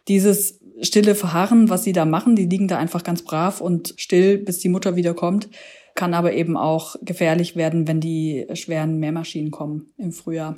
Dieses 0.08 0.60
stille 0.80 1.16
Verharren, 1.16 1.72
was 1.72 1.84
sie 1.84 1.94
da 1.94 2.06
machen, 2.06 2.36
die 2.36 2.46
liegen 2.46 2.68
da 2.68 2.78
einfach 2.78 3.04
ganz 3.04 3.24
brav 3.24 3.62
und 3.62 3.96
still, 3.98 4.38
bis 4.38 4.60
die 4.60 4.70
Mutter 4.70 4.96
wiederkommt, 4.96 5.50
kann 5.96 6.14
aber 6.14 6.34
eben 6.34 6.56
auch 6.56 6.98
gefährlich 7.02 7.56
werden, 7.56 7.88
wenn 7.88 8.00
die 8.00 8.46
schweren 8.54 9.00
Mähmaschinen 9.00 9.50
kommen 9.50 9.88
im 9.98 10.12
Frühjahr. 10.12 10.56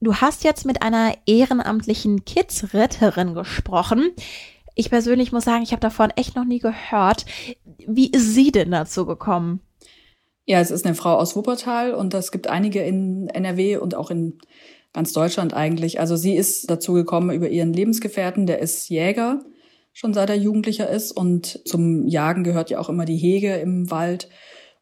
Du 0.00 0.14
hast 0.14 0.44
jetzt 0.44 0.64
mit 0.64 0.82
einer 0.82 1.14
ehrenamtlichen 1.26 2.24
Kids-Retterin 2.24 3.34
gesprochen. 3.34 4.10
Ich 4.74 4.90
persönlich 4.90 5.32
muss 5.32 5.44
sagen, 5.44 5.64
ich 5.64 5.72
habe 5.72 5.80
davon 5.80 6.10
echt 6.10 6.36
noch 6.36 6.44
nie 6.44 6.60
gehört. 6.60 7.26
Wie 7.86 8.10
ist 8.10 8.34
sie 8.34 8.52
denn 8.52 8.70
dazu 8.70 9.06
gekommen? 9.06 9.60
Ja, 10.46 10.60
es 10.60 10.70
ist 10.70 10.86
eine 10.86 10.94
Frau 10.94 11.14
aus 11.14 11.34
Wuppertal 11.34 11.94
und 11.94 12.14
es 12.14 12.30
gibt 12.30 12.46
einige 12.46 12.80
in 12.80 13.28
NRW 13.28 13.78
und 13.78 13.96
auch 13.96 14.10
in 14.10 14.38
ganz 14.92 15.12
Deutschland 15.12 15.52
eigentlich. 15.52 16.00
Also 16.00 16.16
sie 16.16 16.36
ist 16.36 16.70
dazu 16.70 16.92
gekommen 16.92 17.30
über 17.30 17.48
ihren 17.48 17.72
Lebensgefährten, 17.72 18.46
der 18.46 18.60
ist 18.60 18.88
Jäger, 18.88 19.44
schon 19.92 20.14
seit 20.14 20.30
er 20.30 20.36
Jugendlicher 20.36 20.88
ist 20.88 21.12
und 21.12 21.60
zum 21.66 22.06
Jagen 22.06 22.44
gehört 22.44 22.70
ja 22.70 22.78
auch 22.78 22.88
immer 22.88 23.04
die 23.04 23.16
Hege 23.16 23.56
im 23.56 23.90
Wald. 23.90 24.28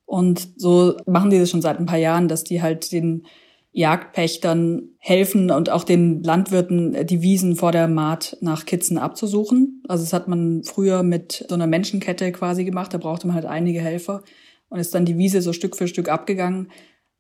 Und 0.05 0.49
so 0.57 0.97
machen 1.07 1.31
die 1.31 1.39
das 1.39 1.51
schon 1.51 1.63
seit 1.63 1.79
ein 1.79 1.87
paar 1.87 1.99
Jahren, 1.99 2.29
dass 2.29 2.45
die 2.45 2.63
halt 2.63 2.93
den 2.93 3.27
Jagdpächtern 3.76 4.88
helfen 4.97 5.50
und 5.50 5.68
auch 5.68 5.85
den 5.85 6.23
Landwirten 6.23 7.06
die 7.06 7.21
Wiesen 7.21 7.56
vor 7.56 7.73
der 7.73 7.88
Maat 7.88 8.38
nach 8.40 8.64
Kitzen 8.64 8.97
abzusuchen. 8.97 9.83
Also 9.87 10.02
das 10.02 10.14
hat 10.14 10.28
man 10.28 10.64
früher 10.64 11.02
mit 11.02 11.45
so 11.47 11.54
einer 11.54 11.66
Menschenkette 11.66 12.33
quasi 12.33 12.64
gemacht. 12.64 12.95
Da 12.95 12.99
brauchte 12.99 13.26
man 13.26 13.37
halt 13.37 13.45
einige 13.45 13.83
Helfer 13.83 14.23
und 14.71 14.78
ist 14.78 14.95
dann 14.95 15.04
die 15.04 15.18
Wiese 15.18 15.42
so 15.42 15.52
Stück 15.52 15.76
für 15.76 15.88
Stück 15.88 16.09
abgegangen. 16.09 16.71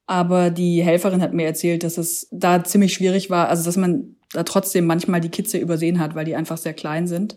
Aber 0.06 0.48
die 0.48 0.82
Helferin 0.82 1.20
hat 1.20 1.34
mir 1.34 1.44
erzählt, 1.44 1.82
dass 1.82 1.98
es 1.98 2.26
da 2.30 2.64
ziemlich 2.64 2.94
schwierig 2.94 3.28
war, 3.28 3.48
also 3.50 3.62
dass 3.62 3.76
man 3.76 4.16
da 4.32 4.42
trotzdem 4.42 4.86
manchmal 4.86 5.20
die 5.20 5.28
Kitze 5.28 5.58
übersehen 5.58 6.00
hat, 6.00 6.14
weil 6.14 6.24
die 6.24 6.36
einfach 6.36 6.56
sehr 6.56 6.74
klein 6.74 7.06
sind. 7.06 7.36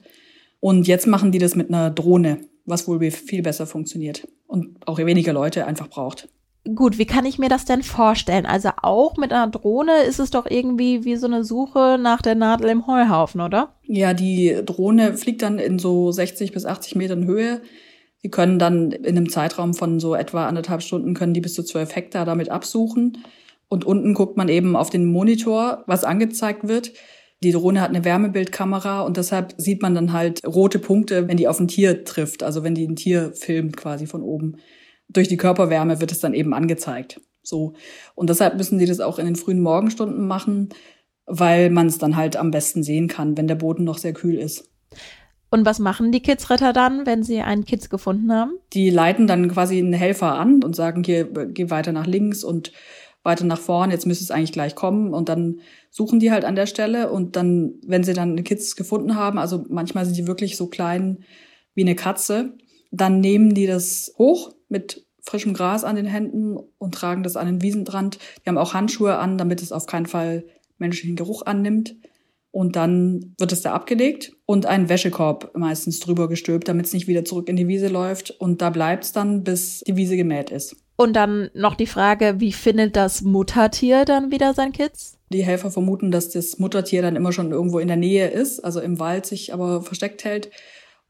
Und 0.61 0.87
jetzt 0.87 1.07
machen 1.07 1.33
die 1.33 1.39
das 1.39 1.55
mit 1.55 1.67
einer 1.67 1.91
Drohne, 1.91 2.39
was 2.63 2.87
wohl 2.87 3.11
viel 3.11 3.41
besser 3.41 3.67
funktioniert 3.67 4.29
und 4.47 4.77
auch 4.87 4.97
weniger 4.97 5.33
Leute 5.33 5.65
einfach 5.67 5.89
braucht. 5.89 6.29
Gut, 6.75 6.97
wie 6.97 7.05
kann 7.05 7.25
ich 7.25 7.39
mir 7.39 7.49
das 7.49 7.65
denn 7.65 7.83
vorstellen? 7.83 8.45
Also 8.45 8.69
auch 8.81 9.17
mit 9.17 9.31
einer 9.31 9.49
Drohne 9.49 10.03
ist 10.03 10.19
es 10.19 10.29
doch 10.29 10.45
irgendwie 10.49 11.05
wie 11.05 11.15
so 11.15 11.27
eine 11.27 11.43
Suche 11.43 11.97
nach 11.99 12.21
der 12.21 12.35
Nadel 12.35 12.69
im 12.69 12.85
Heuhaufen, 12.85 13.41
oder? 13.41 13.73
Ja, 13.83 14.13
die 14.13 14.57
Drohne 14.65 15.15
fliegt 15.17 15.41
dann 15.41 15.57
in 15.57 15.79
so 15.79 16.11
60 16.11 16.51
bis 16.51 16.65
80 16.65 16.95
Metern 16.95 17.25
Höhe. 17.25 17.61
Die 18.23 18.29
können 18.29 18.59
dann 18.59 18.91
in 18.91 19.17
einem 19.17 19.29
Zeitraum 19.29 19.73
von 19.73 19.99
so 19.99 20.13
etwa 20.15 20.47
anderthalb 20.47 20.81
Stunden 20.81 21.13
können 21.13 21.33
die 21.33 21.41
bis 21.41 21.53
zu 21.53 21.63
12 21.63 21.95
Hektar 21.95 22.25
damit 22.25 22.49
absuchen. 22.49 23.19
Und 23.69 23.85
unten 23.85 24.13
guckt 24.13 24.35
man 24.35 24.49
eben 24.49 24.75
auf 24.75 24.89
den 24.89 25.05
Monitor, 25.05 25.83
was 25.87 26.03
angezeigt 26.03 26.67
wird. 26.67 26.91
Die 27.41 27.51
Drohne 27.51 27.79
hat 27.79 27.89
eine 27.89 28.03
Wärmebildkamera 28.03 29.01
und 29.01 29.15
deshalb 29.15 29.53
sieht 29.57 29.81
man 29.81 29.95
dann 29.95 30.11
halt 30.11 30.45
rote 30.45 30.77
Punkte, 30.77 31.27
wenn 31.29 31.37
die 31.37 31.47
auf 31.47 31.59
ein 31.59 31.69
Tier 31.69 32.03
trifft, 32.03 32.43
also 32.43 32.63
wenn 32.63 32.75
die 32.75 32.85
ein 32.85 32.97
Tier 32.97 33.31
filmt 33.33 33.77
quasi 33.77 34.07
von 34.07 34.21
oben 34.21 34.57
durch 35.09 35.27
die 35.27 35.37
Körperwärme 35.37 35.99
wird 35.99 36.11
es 36.11 36.19
dann 36.19 36.33
eben 36.33 36.53
angezeigt. 36.53 37.19
So. 37.43 37.73
Und 38.15 38.29
deshalb 38.29 38.55
müssen 38.55 38.79
sie 38.79 38.85
das 38.85 38.99
auch 38.99 39.19
in 39.19 39.25
den 39.25 39.35
frühen 39.35 39.59
Morgenstunden 39.59 40.27
machen, 40.27 40.69
weil 41.25 41.69
man 41.69 41.87
es 41.87 41.97
dann 41.97 42.15
halt 42.15 42.37
am 42.37 42.51
besten 42.51 42.83
sehen 42.83 43.07
kann, 43.07 43.37
wenn 43.37 43.47
der 43.47 43.55
Boden 43.55 43.83
noch 43.83 43.97
sehr 43.97 44.13
kühl 44.13 44.37
ist. 44.37 44.69
Und 45.51 45.65
was 45.65 45.79
machen 45.79 46.11
die 46.11 46.21
Kidsretter 46.21 46.73
dann, 46.73 47.07
wenn 47.07 47.23
sie 47.23 47.41
einen 47.41 47.65
Kids 47.65 47.89
gefunden 47.89 48.31
haben? 48.31 48.51
Die 48.73 48.91
leiten 48.91 49.25
dann 49.25 49.49
quasi 49.49 49.79
einen 49.79 49.93
Helfer 49.93 50.35
an 50.35 50.63
und 50.63 50.75
sagen, 50.75 51.03
hier, 51.03 51.25
geh 51.25 51.71
weiter 51.71 51.91
nach 51.91 52.05
links 52.05 52.43
und 52.43 52.71
weiter 53.23 53.45
nach 53.45 53.59
vorn, 53.59 53.91
jetzt 53.91 54.05
müsste 54.05 54.23
es 54.23 54.31
eigentlich 54.31 54.51
gleich 54.51 54.75
kommen. 54.75 55.13
Und 55.13 55.27
dann 55.27 55.61
suchen 55.89 56.19
die 56.19 56.31
halt 56.31 56.45
an 56.45 56.55
der 56.55 56.67
Stelle 56.67 57.11
und 57.11 57.35
dann, 57.35 57.73
wenn 57.85 58.03
sie 58.03 58.13
dann 58.13 58.43
Kids 58.43 58.75
gefunden 58.75 59.15
haben, 59.15 59.39
also 59.39 59.65
manchmal 59.69 60.05
sind 60.05 60.17
die 60.17 60.27
wirklich 60.27 60.55
so 60.55 60.67
klein 60.67 61.23
wie 61.73 61.81
eine 61.81 61.95
Katze, 61.95 62.53
dann 62.91 63.19
nehmen 63.19 63.53
die 63.53 63.65
das 63.67 64.13
hoch 64.17 64.53
mit 64.69 65.05
frischem 65.21 65.53
Gras 65.53 65.83
an 65.83 65.95
den 65.95 66.05
Händen 66.05 66.57
und 66.77 66.95
tragen 66.95 67.23
das 67.23 67.35
an 67.35 67.47
den 67.47 67.61
Wiesenrand. 67.61 68.17
Die 68.43 68.49
haben 68.49 68.57
auch 68.57 68.73
Handschuhe 68.73 69.17
an, 69.17 69.37
damit 69.37 69.61
es 69.61 69.71
auf 69.71 69.85
keinen 69.85 70.05
Fall 70.05 70.45
menschlichen 70.77 71.15
Geruch 71.15 71.45
annimmt. 71.45 71.95
Und 72.51 72.75
dann 72.75 73.35
wird 73.37 73.51
es 73.51 73.61
da 73.61 73.73
abgelegt 73.73 74.33
und 74.47 74.65
ein 74.65 74.89
Wäschekorb 74.89 75.51
meistens 75.55 75.99
drüber 75.99 76.27
gestülpt, 76.27 76.67
damit 76.67 76.87
es 76.87 76.93
nicht 76.93 77.07
wieder 77.07 77.23
zurück 77.23 77.47
in 77.47 77.55
die 77.55 77.67
Wiese 77.67 77.89
läuft. 77.89 78.31
Und 78.31 78.61
da 78.61 78.71
bleibt 78.71 79.03
es 79.03 79.11
dann, 79.11 79.43
bis 79.43 79.81
die 79.81 79.95
Wiese 79.97 80.17
gemäht 80.17 80.49
ist. 80.49 80.75
Und 80.95 81.15
dann 81.15 81.51
noch 81.53 81.75
die 81.75 81.85
Frage, 81.85 82.35
wie 82.39 82.51
findet 82.51 82.95
das 82.95 83.21
Muttertier 83.21 84.03
dann 84.03 84.31
wieder 84.31 84.55
sein 84.55 84.71
Kitz? 84.71 85.17
Die 85.31 85.45
Helfer 85.45 85.69
vermuten, 85.69 86.09
dass 86.09 86.31
das 86.31 86.57
Muttertier 86.57 87.03
dann 87.03 87.15
immer 87.15 87.31
schon 87.31 87.51
irgendwo 87.51 87.77
in 87.77 87.87
der 87.87 87.97
Nähe 87.97 88.27
ist, 88.29 88.59
also 88.61 88.81
im 88.81 88.99
Wald 88.99 89.27
sich 89.27 89.53
aber 89.53 89.83
versteckt 89.83 90.23
hält 90.23 90.49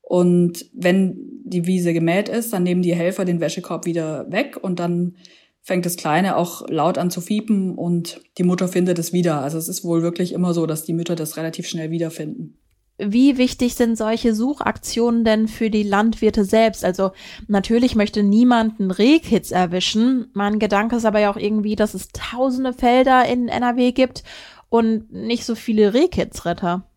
und 0.09 0.65
wenn 0.73 1.43
die 1.45 1.67
Wiese 1.67 1.93
gemäht 1.93 2.29
ist, 2.29 2.51
dann 2.51 2.63
nehmen 2.63 2.81
die 2.81 2.95
Helfer 2.95 3.25
den 3.25 3.39
Wäschekorb 3.39 3.85
wieder 3.85 4.25
weg 4.31 4.57
und 4.59 4.79
dann 4.79 5.17
fängt 5.61 5.85
das 5.85 5.97
Kleine 5.97 6.35
auch 6.35 6.67
laut 6.67 6.97
an 6.97 7.11
zu 7.11 7.21
fiepen 7.21 7.75
und 7.75 8.19
die 8.39 8.43
Mutter 8.43 8.67
findet 8.67 8.97
es 8.97 9.13
wieder. 9.13 9.41
Also 9.41 9.59
es 9.59 9.67
ist 9.67 9.83
wohl 9.83 10.01
wirklich 10.01 10.33
immer 10.33 10.55
so, 10.55 10.65
dass 10.65 10.83
die 10.83 10.93
Mütter 10.93 11.15
das 11.15 11.37
relativ 11.37 11.67
schnell 11.67 11.91
wiederfinden. 11.91 12.57
Wie 12.97 13.37
wichtig 13.37 13.75
sind 13.75 13.99
solche 13.99 14.33
Suchaktionen 14.33 15.23
denn 15.23 15.47
für 15.47 15.69
die 15.69 15.83
Landwirte 15.83 16.43
selbst? 16.43 16.83
Also 16.83 17.11
natürlich 17.47 17.93
möchte 17.93 18.23
niemand 18.23 18.79
einen 18.79 18.89
Rehkitz 18.89 19.51
erwischen. 19.51 20.31
Mein 20.33 20.57
Gedanke 20.57 20.95
ist 20.95 21.05
aber 21.05 21.19
ja 21.19 21.31
auch 21.31 21.37
irgendwie, 21.37 21.75
dass 21.75 21.93
es 21.93 22.07
tausende 22.13 22.73
Felder 22.73 23.27
in 23.27 23.47
NRW 23.47 23.91
gibt 23.91 24.23
und 24.69 25.13
nicht 25.13 25.45
so 25.45 25.53
viele 25.53 25.93
Rehkitzretter. 25.93 26.88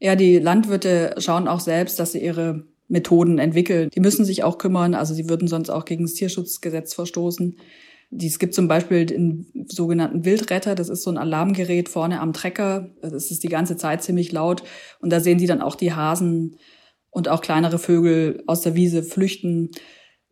Ja, 0.00 0.16
die 0.16 0.38
Landwirte 0.38 1.14
schauen 1.18 1.46
auch 1.46 1.60
selbst, 1.60 1.98
dass 2.00 2.12
sie 2.12 2.24
ihre 2.24 2.64
Methoden 2.88 3.38
entwickeln. 3.38 3.90
Die 3.90 4.00
müssen 4.00 4.24
sich 4.24 4.42
auch 4.42 4.58
kümmern, 4.58 4.94
also 4.94 5.14
sie 5.14 5.28
würden 5.28 5.46
sonst 5.46 5.70
auch 5.70 5.84
gegen 5.84 6.04
das 6.04 6.14
Tierschutzgesetz 6.14 6.94
verstoßen. 6.94 7.56
Es 8.18 8.40
gibt 8.40 8.54
zum 8.54 8.66
Beispiel 8.66 9.06
den 9.06 9.46
sogenannten 9.68 10.24
Wildretter, 10.24 10.74
das 10.74 10.88
ist 10.88 11.02
so 11.02 11.10
ein 11.10 11.18
Alarmgerät 11.18 11.88
vorne 11.88 12.20
am 12.20 12.32
Trecker. 12.32 12.90
Das 13.02 13.30
ist 13.30 13.44
die 13.44 13.48
ganze 13.48 13.76
Zeit 13.76 14.02
ziemlich 14.02 14.32
laut. 14.32 14.64
Und 15.00 15.10
da 15.10 15.20
sehen 15.20 15.38
sie 15.38 15.46
dann 15.46 15.62
auch 15.62 15.76
die 15.76 15.92
Hasen 15.92 16.56
und 17.10 17.28
auch 17.28 17.40
kleinere 17.40 17.78
Vögel 17.78 18.42
aus 18.46 18.62
der 18.62 18.74
Wiese 18.74 19.04
flüchten. 19.04 19.70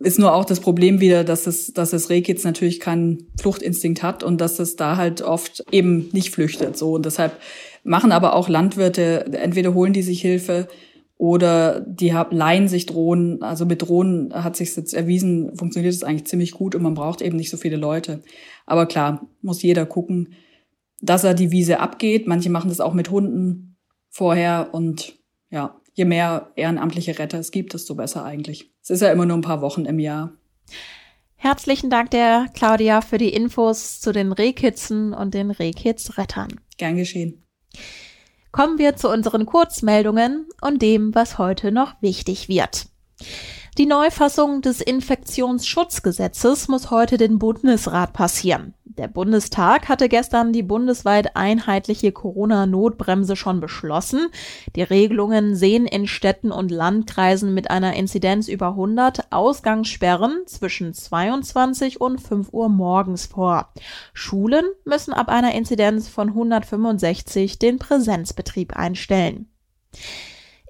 Ist 0.01 0.19
nur 0.19 0.35
auch 0.35 0.45
das 0.45 0.61
Problem 0.61 1.01
wieder, 1.01 1.23
dass 1.23 1.47
es, 1.47 1.73
dass 1.73 1.91
das 1.91 2.11
Rehkitz 2.11 2.43
natürlich 2.43 2.81
keinen 2.81 3.29
Fluchtinstinkt 3.41 4.03
hat 4.03 4.25
und 4.25 4.41
dass 4.41 4.59
es 4.59 4.75
da 4.75 4.97
halt 4.97 5.23
oft 5.23 5.65
eben 5.71 6.09
nicht 6.13 6.31
flüchtet. 6.31 6.77
So 6.77 6.93
und 6.93 7.07
deshalb 7.07 7.37
machen 7.85 8.13
aber 8.13 8.35
auch 8.35 8.49
Landwirte, 8.49 9.27
entweder 9.33 9.75
holen 9.75 9.93
die 9.93 10.03
sich 10.03 10.21
Hilfe 10.21 10.69
oder 11.17 11.81
die 11.81 12.15
leihen 12.31 12.69
sich 12.69 12.87
Drohnen. 12.87 13.43
Also 13.43 13.67
mit 13.67 13.83
Drohnen 13.83 14.33
hat 14.33 14.57
sich 14.57 14.75
jetzt 14.77 14.95
erwiesen, 14.95 15.57
funktioniert 15.57 15.93
es 15.93 16.05
eigentlich 16.05 16.27
ziemlich 16.27 16.53
gut 16.53 16.75
und 16.75 16.83
man 16.83 16.95
braucht 16.95 17.21
eben 17.21 17.37
nicht 17.37 17.51
so 17.51 17.57
viele 17.57 17.77
Leute. 17.77 18.23
Aber 18.67 18.87
klar, 18.87 19.27
muss 19.43 19.63
jeder 19.63 19.85
gucken, 19.85 20.35
dass 21.01 21.25
er 21.25 21.35
die 21.35 21.51
Wiese 21.51 21.81
abgeht. 21.81 22.27
Manche 22.27 22.51
machen 22.51 22.69
das 22.69 22.81
auch 22.81 22.95
mit 22.95 23.11
Hunden 23.11 23.77
vorher 24.09 24.69
und 24.73 25.19
ja, 25.51 25.81
je 25.93 26.05
mehr 26.05 26.53
ehrenamtliche 26.55 27.19
Retter 27.19 27.39
es 27.39 27.51
gibt, 27.51 27.75
desto 27.75 27.95
besser 27.95 28.25
eigentlich. 28.25 28.73
Es 28.83 28.91
ist 28.91 29.03
ja 29.03 29.11
immer 29.11 29.27
nur 29.27 29.37
ein 29.37 29.43
paar 29.43 29.61
Wochen 29.61 29.85
im 29.85 29.99
Jahr. 29.99 30.33
Herzlichen 31.35 31.91
Dank 31.91 32.11
der 32.11 32.47
Claudia 32.55 33.01
für 33.01 33.19
die 33.19 33.33
Infos 33.33 34.01
zu 34.01 34.13
den 34.13 34.33
Rehkitzen 34.33 35.13
und 35.13 35.35
den 35.35 35.51
Rehkitzrettern. 35.51 36.61
Gern 36.77 36.97
geschehen. 36.97 37.45
Kommen 38.51 38.79
wir 38.79 38.97
zu 38.97 39.09
unseren 39.09 39.47
Kurzmeldungen 39.47 40.49
und 40.61 40.81
dem, 40.83 41.15
was 41.15 41.39
heute 41.39 41.71
noch 41.71 42.01
wichtig 42.01 42.49
wird. 42.49 42.87
Die 43.77 43.87
Neufassung 43.87 44.63
des 44.63 44.81
Infektionsschutzgesetzes 44.81 46.67
muss 46.69 46.91
heute 46.91 47.17
den 47.17 47.39
Bundesrat 47.39 48.13
passieren. 48.13 48.75
Der 48.99 49.07
Bundestag 49.07 49.89
hatte 49.89 50.09
gestern 50.09 50.53
die 50.53 50.65
bundesweit 50.65 51.37
einheitliche 51.37 52.11
Corona-Notbremse 52.11 53.37
schon 53.37 53.61
beschlossen. 53.61 54.27
Die 54.75 54.83
Regelungen 54.83 55.55
sehen 55.55 55.87
in 55.87 56.09
Städten 56.09 56.51
und 56.51 56.73
Landkreisen 56.73 57.55
mit 57.55 57.71
einer 57.71 57.95
Inzidenz 57.95 58.49
über 58.49 58.71
100 58.71 59.31
Ausgangssperren 59.31 60.43
zwischen 60.47 60.95
22 60.95 62.01
und 62.01 62.21
5 62.21 62.53
Uhr 62.53 62.69
morgens 62.69 63.27
vor. 63.27 63.73
Schulen 64.15 64.65
müssen 64.85 65.13
ab 65.13 65.29
einer 65.29 65.55
Inzidenz 65.55 66.09
von 66.09 66.31
165 66.31 67.61
den 67.61 67.79
Präsenzbetrieb 67.79 68.75
einstellen. 68.77 69.49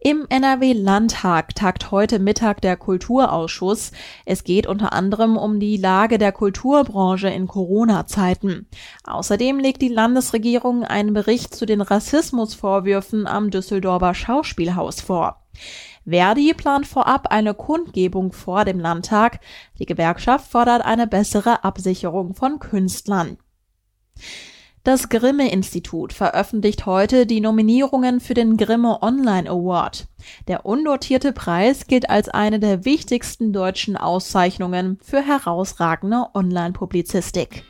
Im 0.00 0.26
NRW-Landtag 0.28 1.56
tagt 1.56 1.90
heute 1.90 2.20
Mittag 2.20 2.60
der 2.60 2.76
Kulturausschuss. 2.76 3.90
Es 4.24 4.44
geht 4.44 4.68
unter 4.68 4.92
anderem 4.92 5.36
um 5.36 5.58
die 5.58 5.76
Lage 5.76 6.18
der 6.18 6.30
Kulturbranche 6.30 7.28
in 7.28 7.48
Corona-Zeiten. 7.48 8.68
Außerdem 9.02 9.58
legt 9.58 9.82
die 9.82 9.88
Landesregierung 9.88 10.84
einen 10.84 11.14
Bericht 11.14 11.52
zu 11.52 11.66
den 11.66 11.80
Rassismusvorwürfen 11.80 13.26
am 13.26 13.50
Düsseldorfer 13.50 14.14
Schauspielhaus 14.14 15.00
vor. 15.00 15.42
Verdi 16.06 16.54
plant 16.54 16.86
vorab 16.86 17.26
eine 17.32 17.54
Kundgebung 17.54 18.32
vor 18.32 18.64
dem 18.64 18.78
Landtag. 18.78 19.40
Die 19.80 19.86
Gewerkschaft 19.86 20.50
fordert 20.50 20.82
eine 20.82 21.08
bessere 21.08 21.64
Absicherung 21.64 22.34
von 22.34 22.60
Künstlern. 22.60 23.36
Das 24.88 25.10
Grimme-Institut 25.10 26.14
veröffentlicht 26.14 26.86
heute 26.86 27.26
die 27.26 27.42
Nominierungen 27.42 28.20
für 28.20 28.32
den 28.32 28.56
Grimme 28.56 29.02
Online 29.02 29.46
Award. 29.46 30.08
Der 30.46 30.64
undotierte 30.64 31.32
Preis 31.34 31.86
gilt 31.88 32.08
als 32.08 32.30
eine 32.30 32.58
der 32.58 32.86
wichtigsten 32.86 33.52
deutschen 33.52 33.98
Auszeichnungen 33.98 34.98
für 35.02 35.20
herausragende 35.20 36.28
Online-Publizistik. 36.32 37.64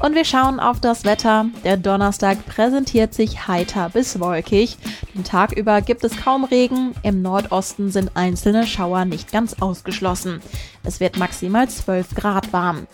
Und 0.00 0.14
wir 0.14 0.24
schauen 0.24 0.60
auf 0.60 0.80
das 0.80 1.04
Wetter. 1.04 1.46
Der 1.62 1.76
Donnerstag 1.76 2.46
präsentiert 2.46 3.12
sich 3.12 3.46
heiter 3.46 3.90
bis 3.90 4.18
wolkig. 4.18 4.78
Den 5.14 5.24
Tag 5.24 5.52
über 5.52 5.82
gibt 5.82 6.02
es 6.04 6.16
kaum 6.16 6.44
Regen. 6.44 6.94
Im 7.02 7.20
Nordosten 7.20 7.90
sind 7.90 8.12
einzelne 8.14 8.66
Schauer 8.66 9.04
nicht 9.04 9.30
ganz 9.30 9.56
ausgeschlossen. 9.60 10.40
Es 10.84 11.00
wird 11.00 11.18
maximal 11.18 11.68
12 11.68 12.14
Grad 12.14 12.50
warm. 12.52 12.86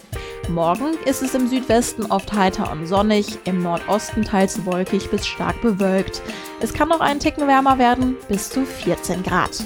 Morgen 0.48 0.94
ist 1.04 1.22
es 1.22 1.34
im 1.34 1.48
Südwesten 1.48 2.06
oft 2.06 2.32
heiter 2.32 2.70
und 2.70 2.86
sonnig, 2.86 3.38
im 3.44 3.62
Nordosten 3.62 4.24
teils 4.24 4.64
wolkig 4.64 5.10
bis 5.10 5.26
stark 5.26 5.60
bewölkt. 5.60 6.22
Es 6.60 6.72
kann 6.72 6.88
noch 6.88 7.00
einen 7.00 7.20
Ticken 7.20 7.48
wärmer 7.48 7.78
werden, 7.78 8.16
bis 8.28 8.50
zu 8.50 8.64
14 8.64 9.22
Grad. 9.22 9.64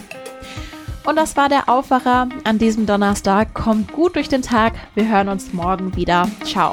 Und 1.04 1.16
das 1.16 1.37
war 1.37 1.49
der 1.49 1.68
Aufwacher 1.68 2.28
an 2.44 2.59
diesem 2.59 2.87
Donnerstag. 2.87 3.54
Kommt 3.54 3.92
gut 3.92 4.16
durch 4.16 4.28
den 4.28 4.42
Tag. 4.42 4.75
Wir 4.94 5.09
hören 5.09 5.28
uns 5.28 5.52
morgen 5.52 5.97
wieder. 5.97 6.28
Ciao. 6.44 6.73